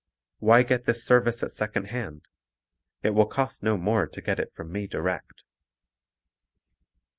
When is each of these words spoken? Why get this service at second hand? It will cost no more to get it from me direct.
Why 0.39 0.63
get 0.63 0.85
this 0.87 1.05
service 1.05 1.43
at 1.43 1.51
second 1.51 1.89
hand? 1.89 2.23
It 3.03 3.11
will 3.11 3.27
cost 3.27 3.61
no 3.61 3.77
more 3.77 4.07
to 4.07 4.19
get 4.19 4.39
it 4.39 4.51
from 4.55 4.71
me 4.71 4.87
direct. 4.87 5.43